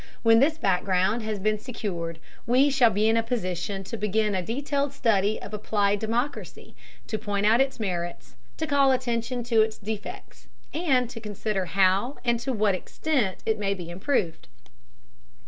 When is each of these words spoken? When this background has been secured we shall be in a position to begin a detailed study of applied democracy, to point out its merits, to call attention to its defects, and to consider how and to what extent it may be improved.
When 0.23 0.39
this 0.39 0.57
background 0.57 1.21
has 1.21 1.37
been 1.37 1.59
secured 1.59 2.17
we 2.47 2.71
shall 2.71 2.89
be 2.89 3.07
in 3.07 3.15
a 3.17 3.21
position 3.21 3.83
to 3.83 3.95
begin 3.97 4.33
a 4.33 4.41
detailed 4.41 4.93
study 4.93 5.39
of 5.39 5.53
applied 5.53 5.99
democracy, 5.99 6.75
to 7.05 7.19
point 7.19 7.45
out 7.45 7.61
its 7.61 7.79
merits, 7.79 8.35
to 8.57 8.65
call 8.65 8.91
attention 8.91 9.43
to 9.43 9.61
its 9.61 9.77
defects, 9.77 10.47
and 10.73 11.07
to 11.11 11.21
consider 11.21 11.65
how 11.65 12.17
and 12.25 12.39
to 12.39 12.51
what 12.51 12.73
extent 12.73 13.43
it 13.45 13.59
may 13.59 13.75
be 13.75 13.91
improved. 13.91 14.47